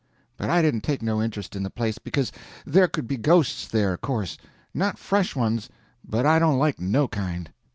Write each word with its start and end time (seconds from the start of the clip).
But 0.35 0.49
I 0.49 0.63
didn't 0.63 0.81
take 0.81 1.03
no 1.03 1.21
interest 1.21 1.55
in 1.55 1.61
the 1.61 1.69
place, 1.69 1.99
because 1.99 2.31
there 2.65 2.87
could 2.87 3.07
be 3.07 3.17
ghosts 3.17 3.67
there, 3.67 3.93
of 3.93 4.01
course; 4.01 4.35
not 4.73 4.97
fresh 4.97 5.35
ones, 5.35 5.69
but 6.03 6.25
I 6.25 6.39
don't 6.39 6.57
like 6.57 6.79
no 6.81 7.07
kind. 7.07 7.51